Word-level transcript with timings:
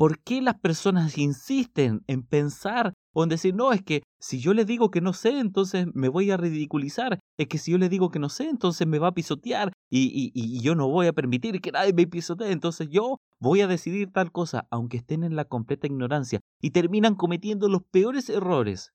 ¿Por 0.00 0.18
qué 0.22 0.40
las 0.40 0.58
personas 0.58 1.18
insisten 1.18 2.04
en 2.06 2.22
pensar 2.22 2.94
o 3.12 3.22
en 3.22 3.28
decir, 3.28 3.54
no, 3.54 3.70
es 3.70 3.82
que 3.82 4.02
si 4.18 4.40
yo 4.40 4.54
le 4.54 4.64
digo 4.64 4.90
que 4.90 5.02
no 5.02 5.12
sé, 5.12 5.38
entonces 5.38 5.88
me 5.92 6.08
voy 6.08 6.30
a 6.30 6.38
ridiculizar? 6.38 7.18
Es 7.36 7.48
que 7.48 7.58
si 7.58 7.72
yo 7.72 7.76
le 7.76 7.90
digo 7.90 8.08
que 8.08 8.18
no 8.18 8.30
sé, 8.30 8.48
entonces 8.48 8.86
me 8.86 8.98
va 8.98 9.08
a 9.08 9.12
pisotear 9.12 9.74
y, 9.90 10.32
y, 10.32 10.62
yo 10.62 10.74
no 10.74 10.88
voy 10.88 11.06
a 11.06 11.12
permitir 11.12 11.60
que 11.60 11.70
nadie 11.70 11.92
me 11.92 12.06
pisotee. 12.06 12.50
Entonces 12.50 12.88
yo 12.88 13.18
voy 13.40 13.60
a 13.60 13.66
decidir 13.66 14.10
tal 14.10 14.32
cosa, 14.32 14.66
aunque 14.70 14.96
estén 14.96 15.22
en 15.22 15.36
la 15.36 15.44
completa 15.44 15.86
ignorancia 15.86 16.40
y 16.62 16.70
terminan 16.70 17.14
cometiendo 17.14 17.68
los 17.68 17.82
peores 17.82 18.30
errores. 18.30 18.94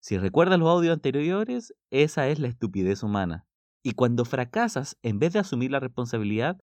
Si 0.00 0.16
recuerdas 0.16 0.60
los 0.60 0.68
audios 0.68 0.94
anteriores, 0.94 1.74
esa 1.90 2.28
es 2.28 2.38
la 2.38 2.46
estupidez 2.46 3.02
humana. 3.02 3.46
Y 3.82 3.94
cuando 3.94 4.24
fracasas, 4.24 4.96
en 5.02 5.18
vez 5.18 5.32
de 5.32 5.40
asumir 5.40 5.72
la 5.72 5.80
responsabilidad, 5.80 6.60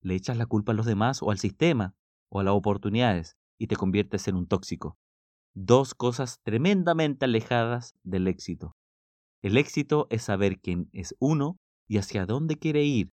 le 0.00 0.16
echas 0.16 0.36
la 0.36 0.46
culpa 0.46 0.72
a 0.72 0.74
los 0.74 0.84
demás 0.84 1.22
o 1.22 1.30
al 1.30 1.38
sistema 1.38 1.94
o 2.34 2.40
a 2.40 2.44
las 2.44 2.54
oportunidades 2.54 3.36
y 3.58 3.68
te 3.68 3.76
conviertes 3.76 4.26
en 4.26 4.34
un 4.34 4.48
tóxico. 4.48 4.98
Dos 5.54 5.94
cosas 5.94 6.40
tremendamente 6.42 7.26
alejadas 7.26 7.94
del 8.02 8.26
éxito. 8.26 8.74
El 9.40 9.56
éxito 9.56 10.08
es 10.10 10.24
saber 10.24 10.58
quién 10.60 10.90
es 10.92 11.14
uno 11.20 11.58
y 11.86 11.98
hacia 11.98 12.26
dónde 12.26 12.58
quiere 12.58 12.82
ir, 12.82 13.12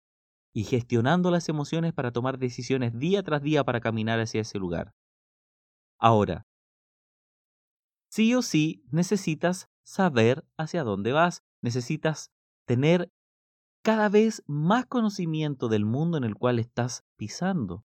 y 0.54 0.66
gestionando 0.66 1.32
las 1.32 1.50
emociones 1.50 1.94
para 1.94 2.12
tomar 2.12 2.38
decisiones 2.38 2.98
día 2.98 3.24
tras 3.24 3.42
día 3.42 3.64
para 3.64 3.80
caminar 3.80 4.20
hacia 4.20 4.42
ese 4.42 4.60
lugar. 4.60 4.94
Ahora, 5.98 6.46
sí 8.12 8.36
o 8.36 8.44
sí 8.44 8.84
necesitas 8.92 9.68
saber 9.84 10.46
hacia 10.58 10.84
dónde 10.84 11.12
vas, 11.12 11.44
necesitas 11.62 12.32
tener 12.68 13.12
cada 13.84 14.10
vez 14.10 14.44
más 14.46 14.86
conocimiento 14.86 15.70
del 15.70 15.86
mundo 15.86 16.18
en 16.20 16.24
el 16.24 16.36
cual 16.36 16.60
estás 16.60 17.04
pisando. 17.16 17.87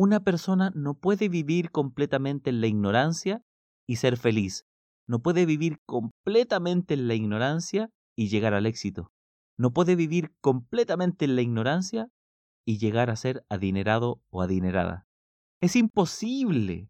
Una 0.00 0.20
persona 0.20 0.70
no 0.76 0.94
puede 0.94 1.28
vivir 1.28 1.72
completamente 1.72 2.50
en 2.50 2.60
la 2.60 2.68
ignorancia 2.68 3.42
y 3.84 3.96
ser 3.96 4.16
feliz. 4.16 4.64
No 5.08 5.22
puede 5.22 5.44
vivir 5.44 5.80
completamente 5.86 6.94
en 6.94 7.08
la 7.08 7.14
ignorancia 7.14 7.90
y 8.16 8.28
llegar 8.28 8.54
al 8.54 8.66
éxito. 8.66 9.10
No 9.58 9.72
puede 9.72 9.96
vivir 9.96 10.32
completamente 10.40 11.24
en 11.24 11.34
la 11.34 11.42
ignorancia 11.42 12.12
y 12.64 12.78
llegar 12.78 13.10
a 13.10 13.16
ser 13.16 13.44
adinerado 13.48 14.22
o 14.30 14.40
adinerada. 14.40 15.08
Es 15.60 15.74
imposible, 15.74 16.88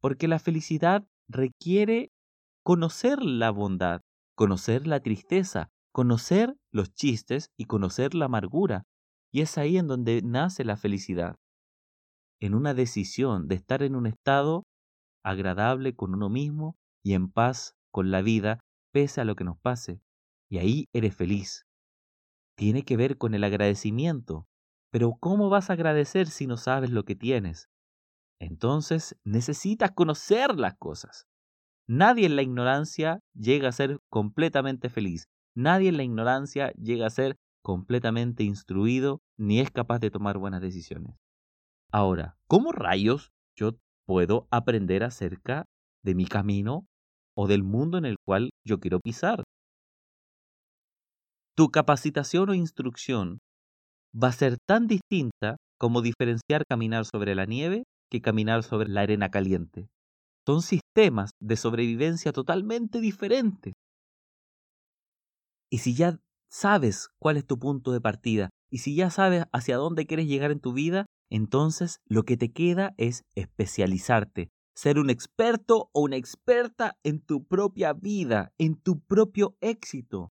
porque 0.00 0.26
la 0.26 0.38
felicidad 0.38 1.06
requiere 1.28 2.10
conocer 2.64 3.22
la 3.22 3.50
bondad, 3.50 4.00
conocer 4.34 4.86
la 4.86 5.00
tristeza, 5.00 5.68
conocer 5.92 6.56
los 6.72 6.94
chistes 6.94 7.50
y 7.58 7.66
conocer 7.66 8.14
la 8.14 8.24
amargura. 8.26 8.84
Y 9.30 9.42
es 9.42 9.58
ahí 9.58 9.76
en 9.76 9.88
donde 9.88 10.22
nace 10.22 10.64
la 10.64 10.78
felicidad 10.78 11.36
en 12.40 12.54
una 12.54 12.74
decisión 12.74 13.48
de 13.48 13.54
estar 13.54 13.82
en 13.82 13.96
un 13.96 14.06
estado 14.06 14.64
agradable 15.24 15.94
con 15.94 16.14
uno 16.14 16.28
mismo 16.28 16.76
y 17.02 17.14
en 17.14 17.30
paz 17.30 17.74
con 17.90 18.10
la 18.10 18.22
vida, 18.22 18.60
pese 18.92 19.20
a 19.20 19.24
lo 19.24 19.36
que 19.36 19.44
nos 19.44 19.58
pase. 19.58 20.00
Y 20.48 20.58
ahí 20.58 20.88
eres 20.92 21.16
feliz. 21.16 21.66
Tiene 22.56 22.84
que 22.84 22.96
ver 22.96 23.18
con 23.18 23.34
el 23.34 23.44
agradecimiento. 23.44 24.46
Pero 24.90 25.12
¿cómo 25.18 25.50
vas 25.50 25.68
a 25.68 25.74
agradecer 25.74 26.28
si 26.28 26.46
no 26.46 26.56
sabes 26.56 26.90
lo 26.90 27.04
que 27.04 27.16
tienes? 27.16 27.68
Entonces 28.38 29.16
necesitas 29.24 29.92
conocer 29.92 30.56
las 30.56 30.74
cosas. 30.78 31.26
Nadie 31.88 32.26
en 32.26 32.36
la 32.36 32.42
ignorancia 32.42 33.20
llega 33.34 33.68
a 33.68 33.72
ser 33.72 33.98
completamente 34.08 34.88
feliz. 34.88 35.28
Nadie 35.54 35.88
en 35.88 35.96
la 35.96 36.02
ignorancia 36.02 36.72
llega 36.72 37.06
a 37.06 37.10
ser 37.10 37.36
completamente 37.62 38.44
instruido 38.44 39.20
ni 39.36 39.60
es 39.60 39.70
capaz 39.70 39.98
de 39.98 40.10
tomar 40.10 40.38
buenas 40.38 40.60
decisiones. 40.60 41.16
Ahora, 41.96 42.36
¿cómo 42.46 42.72
rayos 42.72 43.30
yo 43.58 43.78
puedo 44.06 44.48
aprender 44.50 45.02
acerca 45.02 45.64
de 46.04 46.14
mi 46.14 46.26
camino 46.26 46.86
o 47.34 47.46
del 47.46 47.62
mundo 47.62 47.96
en 47.96 48.04
el 48.04 48.16
cual 48.22 48.50
yo 48.66 48.80
quiero 48.80 49.00
pisar? 49.00 49.44
Tu 51.56 51.70
capacitación 51.70 52.50
o 52.50 52.54
instrucción 52.54 53.38
va 54.12 54.28
a 54.28 54.32
ser 54.32 54.58
tan 54.68 54.86
distinta 54.86 55.56
como 55.78 56.02
diferenciar 56.02 56.64
caminar 56.68 57.06
sobre 57.06 57.34
la 57.34 57.46
nieve 57.46 57.84
que 58.10 58.20
caminar 58.20 58.62
sobre 58.62 58.90
la 58.90 59.00
arena 59.00 59.30
caliente. 59.30 59.88
Son 60.46 60.60
sistemas 60.60 61.30
de 61.40 61.56
sobrevivencia 61.56 62.32
totalmente 62.32 63.00
diferentes. 63.00 63.72
Y 65.72 65.78
si 65.78 65.94
ya 65.94 66.18
sabes 66.50 67.08
cuál 67.18 67.38
es 67.38 67.46
tu 67.46 67.58
punto 67.58 67.90
de 67.92 68.02
partida 68.02 68.50
y 68.70 68.78
si 68.78 68.94
ya 68.94 69.08
sabes 69.08 69.46
hacia 69.50 69.78
dónde 69.78 70.04
quieres 70.06 70.26
llegar 70.26 70.50
en 70.50 70.60
tu 70.60 70.74
vida, 70.74 71.06
entonces 71.30 72.00
lo 72.06 72.24
que 72.24 72.36
te 72.36 72.52
queda 72.52 72.94
es 72.96 73.24
especializarte, 73.34 74.50
ser 74.74 74.98
un 74.98 75.10
experto 75.10 75.90
o 75.92 76.02
una 76.02 76.16
experta 76.16 76.98
en 77.02 77.20
tu 77.20 77.44
propia 77.44 77.92
vida, 77.92 78.52
en 78.58 78.76
tu 78.76 79.00
propio 79.00 79.56
éxito. 79.60 80.32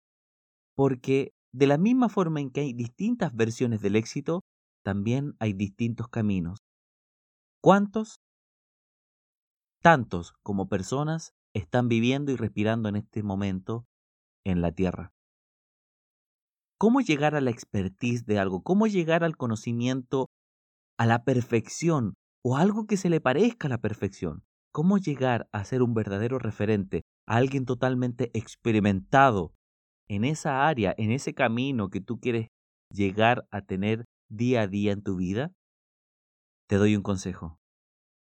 Porque 0.75 1.33
de 1.53 1.67
la 1.67 1.77
misma 1.77 2.09
forma 2.09 2.41
en 2.41 2.51
que 2.51 2.61
hay 2.61 2.73
distintas 2.73 3.35
versiones 3.35 3.81
del 3.81 3.95
éxito, 3.95 4.41
también 4.83 5.35
hay 5.39 5.53
distintos 5.53 6.09
caminos. 6.09 6.59
¿Cuántos? 7.61 8.19
Tantos 9.81 10.33
como 10.43 10.67
personas 10.67 11.33
están 11.53 11.87
viviendo 11.87 12.31
y 12.31 12.35
respirando 12.35 12.89
en 12.89 12.97
este 12.97 13.23
momento 13.23 13.85
en 14.43 14.61
la 14.61 14.71
Tierra. 14.71 15.13
¿Cómo 16.77 16.99
llegar 16.99 17.35
a 17.35 17.41
la 17.41 17.51
expertise 17.51 18.25
de 18.25 18.39
algo? 18.39 18.61
¿Cómo 18.61 18.87
llegar 18.87 19.23
al 19.23 19.37
conocimiento 19.37 20.27
a 20.97 21.05
la 21.05 21.23
perfección 21.23 22.15
o 22.43 22.57
algo 22.57 22.85
que 22.85 22.97
se 22.97 23.09
le 23.09 23.21
parezca 23.21 23.67
a 23.67 23.69
la 23.69 23.77
perfección. 23.79 24.43
¿Cómo 24.71 24.97
llegar 24.97 25.47
a 25.51 25.63
ser 25.65 25.81
un 25.81 25.93
verdadero 25.93 26.39
referente, 26.39 27.03
a 27.27 27.37
alguien 27.37 27.65
totalmente 27.65 28.31
experimentado 28.33 29.53
en 30.07 30.25
esa 30.25 30.67
área, 30.67 30.93
en 30.97 31.11
ese 31.11 31.33
camino 31.33 31.89
que 31.89 32.01
tú 32.01 32.19
quieres 32.19 32.47
llegar 32.89 33.47
a 33.51 33.61
tener 33.61 34.05
día 34.29 34.61
a 34.61 34.67
día 34.67 34.91
en 34.91 35.03
tu 35.03 35.15
vida? 35.15 35.51
Te 36.67 36.77
doy 36.77 36.95
un 36.95 37.03
consejo. 37.03 37.59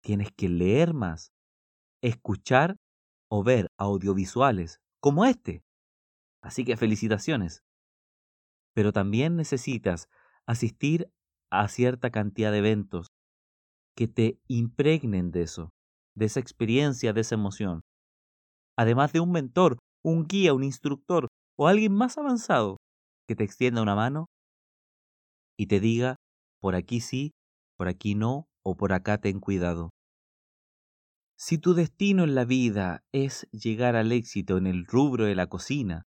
Tienes 0.02 0.30
que 0.32 0.48
leer 0.48 0.92
más, 0.92 1.32
escuchar 2.02 2.76
o 3.30 3.42
ver 3.42 3.68
audiovisuales 3.78 4.80
como 5.00 5.24
este. 5.24 5.62
Así 6.42 6.64
que 6.64 6.76
felicitaciones. 6.76 7.62
Pero 8.74 8.92
también 8.92 9.36
necesitas 9.36 10.08
asistir 10.46 11.10
a 11.50 11.68
cierta 11.68 12.10
cantidad 12.10 12.52
de 12.52 12.58
eventos 12.58 13.08
que 13.96 14.08
te 14.08 14.40
impregnen 14.48 15.30
de 15.30 15.42
eso, 15.42 15.70
de 16.16 16.26
esa 16.26 16.40
experiencia, 16.40 17.12
de 17.12 17.20
esa 17.20 17.36
emoción. 17.36 17.82
Además 18.76 19.12
de 19.12 19.20
un 19.20 19.30
mentor, 19.30 19.78
un 20.04 20.26
guía, 20.26 20.52
un 20.52 20.64
instructor 20.64 21.28
o 21.56 21.68
alguien 21.68 21.92
más 21.92 22.18
avanzado 22.18 22.78
que 23.28 23.36
te 23.36 23.44
extienda 23.44 23.82
una 23.82 23.94
mano 23.94 24.26
y 25.56 25.66
te 25.66 25.80
diga, 25.80 26.16
por 26.60 26.74
aquí 26.74 27.00
sí, 27.00 27.32
por 27.76 27.88
aquí 27.88 28.14
no, 28.14 28.46
o 28.64 28.76
por 28.76 28.92
acá 28.92 29.18
ten 29.18 29.40
cuidado. 29.40 29.90
Si 31.36 31.58
tu 31.58 31.74
destino 31.74 32.24
en 32.24 32.34
la 32.34 32.44
vida 32.44 33.02
es 33.12 33.48
llegar 33.50 33.96
al 33.96 34.12
éxito 34.12 34.56
en 34.56 34.66
el 34.66 34.86
rubro 34.86 35.24
de 35.24 35.34
la 35.34 35.48
cocina, 35.48 36.04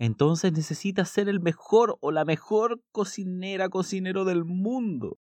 entonces 0.00 0.52
necesitas 0.54 1.10
ser 1.10 1.28
el 1.28 1.40
mejor 1.40 1.98
o 2.00 2.10
la 2.10 2.24
mejor 2.24 2.80
cocinera, 2.90 3.68
cocinero 3.68 4.24
del 4.24 4.46
mundo. 4.46 5.18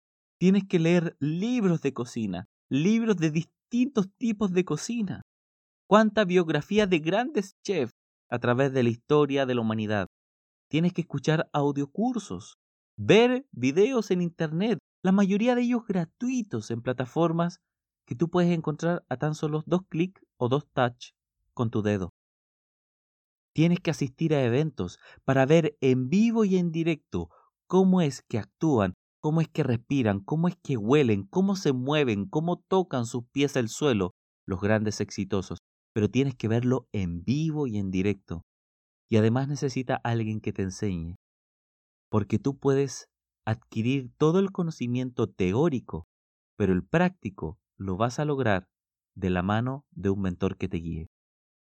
Tienes 0.40 0.64
que 0.66 0.78
leer 0.78 1.14
libros 1.20 1.82
de 1.82 1.92
cocina, 1.92 2.46
libros 2.70 3.18
de 3.18 3.30
distintos 3.30 4.08
tipos 4.16 4.50
de 4.52 4.64
cocina. 4.64 5.20
Cuánta 5.86 6.24
biografía 6.24 6.86
de 6.86 7.00
grandes 7.00 7.52
chefs 7.62 7.92
a 8.30 8.38
través 8.38 8.72
de 8.72 8.82
la 8.82 8.88
historia 8.88 9.44
de 9.44 9.54
la 9.54 9.60
humanidad. 9.60 10.06
Tienes 10.70 10.94
que 10.94 11.02
escuchar 11.02 11.50
audiocursos, 11.52 12.54
ver 12.96 13.44
videos 13.52 14.10
en 14.10 14.22
Internet, 14.22 14.78
la 15.04 15.12
mayoría 15.12 15.54
de 15.54 15.62
ellos 15.62 15.82
gratuitos 15.86 16.70
en 16.70 16.80
plataformas 16.80 17.58
que 18.06 18.14
tú 18.14 18.30
puedes 18.30 18.50
encontrar 18.50 19.04
a 19.10 19.18
tan 19.18 19.34
solo 19.34 19.64
dos 19.66 19.82
clics 19.90 20.22
o 20.38 20.48
dos 20.48 20.66
touch 20.72 21.10
con 21.52 21.68
tu 21.68 21.82
dedo. 21.82 22.08
Tienes 23.54 23.80
que 23.80 23.90
asistir 23.90 24.34
a 24.34 24.42
eventos 24.42 24.98
para 25.24 25.44
ver 25.46 25.76
en 25.80 26.08
vivo 26.08 26.44
y 26.44 26.56
en 26.56 26.72
directo 26.72 27.28
cómo 27.66 28.00
es 28.00 28.22
que 28.22 28.38
actúan, 28.38 28.94
cómo 29.20 29.40
es 29.40 29.48
que 29.48 29.62
respiran, 29.62 30.20
cómo 30.20 30.48
es 30.48 30.56
que 30.62 30.76
huelen, 30.76 31.24
cómo 31.24 31.56
se 31.56 31.72
mueven, 31.72 32.26
cómo 32.26 32.58
tocan 32.68 33.06
sus 33.06 33.24
pies 33.30 33.56
al 33.56 33.68
suelo 33.68 34.12
los 34.46 34.60
grandes 34.60 35.00
exitosos. 35.00 35.58
Pero 35.94 36.10
tienes 36.10 36.34
que 36.34 36.48
verlo 36.48 36.88
en 36.92 37.22
vivo 37.24 37.66
y 37.66 37.76
en 37.76 37.90
directo. 37.90 38.42
Y 39.10 39.18
además 39.18 39.48
necesita 39.48 39.96
alguien 39.96 40.40
que 40.40 40.54
te 40.54 40.62
enseñe. 40.62 41.16
Porque 42.10 42.38
tú 42.38 42.58
puedes 42.58 43.06
adquirir 43.44 44.10
todo 44.16 44.38
el 44.38 44.52
conocimiento 44.52 45.28
teórico, 45.28 46.06
pero 46.56 46.72
el 46.72 46.84
práctico 46.84 47.58
lo 47.76 47.96
vas 47.96 48.18
a 48.18 48.24
lograr 48.24 48.68
de 49.14 49.28
la 49.28 49.42
mano 49.42 49.84
de 49.90 50.10
un 50.10 50.22
mentor 50.22 50.56
que 50.56 50.68
te 50.68 50.78
guíe. 50.78 51.08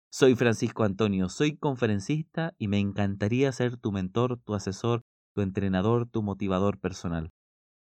Soy 0.09 0.35
Francisco 0.35 0.83
Antonio, 0.83 1.29
soy 1.29 1.57
conferencista 1.57 2.53
y 2.57 2.67
me 2.67 2.79
encantaría 2.79 3.51
ser 3.51 3.77
tu 3.77 3.91
mentor, 3.91 4.39
tu 4.39 4.55
asesor, 4.55 5.03
tu 5.33 5.41
entrenador, 5.41 6.09
tu 6.09 6.23
motivador 6.23 6.79
personal. 6.79 7.29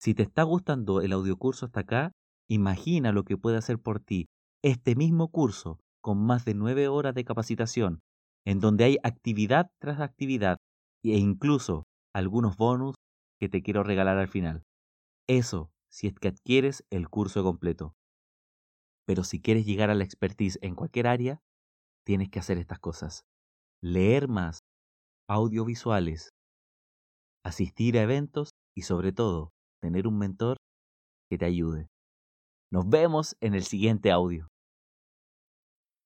Si 0.00 0.14
te 0.14 0.22
está 0.22 0.42
gustando 0.42 1.00
el 1.00 1.12
audiocurso 1.12 1.66
hasta 1.66 1.80
acá, 1.80 2.12
Imagina 2.50 3.12
lo 3.12 3.24
que 3.24 3.36
puede 3.36 3.58
hacer 3.58 3.78
por 3.78 4.00
ti 4.00 4.26
este 4.62 4.96
mismo 4.96 5.28
curso 5.28 5.78
con 6.00 6.24
más 6.24 6.46
de 6.46 6.54
nueve 6.54 6.88
horas 6.88 7.14
de 7.14 7.24
capacitación, 7.24 8.00
en 8.46 8.58
donde 8.58 8.84
hay 8.84 8.96
actividad 9.02 9.70
tras 9.78 10.00
actividad 10.00 10.56
e 11.04 11.18
incluso 11.18 11.84
algunos 12.14 12.56
bonus 12.56 12.94
que 13.38 13.50
te 13.50 13.62
quiero 13.62 13.82
regalar 13.82 14.16
al 14.16 14.28
final. 14.28 14.62
Eso 15.28 15.70
si 15.90 16.06
es 16.06 16.14
que 16.14 16.28
adquieres 16.28 16.84
el 16.90 17.08
curso 17.10 17.42
completo. 17.42 17.94
Pero 19.06 19.22
si 19.22 19.40
quieres 19.40 19.66
llegar 19.66 19.90
a 19.90 19.94
la 19.94 20.04
expertise 20.04 20.58
en 20.62 20.74
cualquier 20.74 21.06
área, 21.06 21.40
tienes 22.08 22.30
que 22.30 22.38
hacer 22.38 22.56
estas 22.56 22.78
cosas. 22.78 23.26
Leer 23.82 24.28
más, 24.28 24.60
audiovisuales, 25.28 26.30
asistir 27.44 27.98
a 27.98 28.02
eventos 28.02 28.48
y 28.74 28.82
sobre 28.82 29.12
todo 29.12 29.52
tener 29.82 30.06
un 30.06 30.16
mentor 30.16 30.56
que 31.28 31.36
te 31.36 31.44
ayude. 31.44 31.88
Nos 32.72 32.88
vemos 32.88 33.36
en 33.40 33.52
el 33.52 33.62
siguiente 33.62 34.10
audio. 34.10 34.48